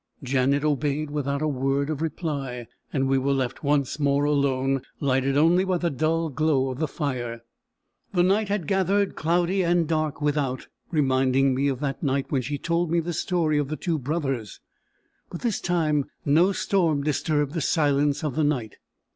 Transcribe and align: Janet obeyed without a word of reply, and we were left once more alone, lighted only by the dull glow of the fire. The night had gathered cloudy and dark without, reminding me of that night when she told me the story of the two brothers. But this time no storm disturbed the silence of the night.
Janet 0.23 0.63
obeyed 0.63 1.11
without 1.11 1.43
a 1.43 1.47
word 1.47 1.91
of 1.91 2.01
reply, 2.01 2.65
and 2.91 3.07
we 3.07 3.19
were 3.19 3.33
left 3.33 3.63
once 3.63 3.99
more 3.99 4.23
alone, 4.23 4.81
lighted 4.99 5.37
only 5.37 5.63
by 5.63 5.77
the 5.77 5.91
dull 5.91 6.29
glow 6.29 6.69
of 6.71 6.79
the 6.79 6.87
fire. 6.87 7.43
The 8.11 8.23
night 8.23 8.49
had 8.49 8.65
gathered 8.65 9.15
cloudy 9.15 9.63
and 9.63 9.87
dark 9.87 10.19
without, 10.19 10.67
reminding 10.89 11.53
me 11.53 11.67
of 11.67 11.81
that 11.81 12.01
night 12.01 12.31
when 12.31 12.41
she 12.41 12.57
told 12.57 12.89
me 12.89 12.99
the 12.99 13.13
story 13.13 13.59
of 13.59 13.67
the 13.67 13.77
two 13.77 13.99
brothers. 13.99 14.59
But 15.29 15.41
this 15.41 15.61
time 15.61 16.05
no 16.25 16.51
storm 16.51 17.03
disturbed 17.03 17.53
the 17.53 17.61
silence 17.61 18.23
of 18.23 18.33
the 18.35 18.43
night. 18.43 18.77